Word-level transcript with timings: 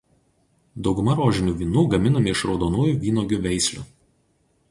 Dauguma 0.87 1.15
rožinių 1.19 1.51
vynų 1.59 1.83
gaminami 1.91 2.33
iš 2.37 2.43
raudonųjų 2.49 2.97
vynuogių 3.05 3.39
veislių. 3.47 3.85